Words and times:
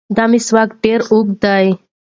دا 0.15 0.23
مسواک 0.31 0.69
ډېر 0.83 0.99
اوږد 1.11 1.35
دی. 1.43 1.67